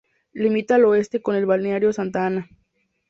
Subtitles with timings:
[0.33, 2.49] Limita al oeste con el balneario Santa Ana.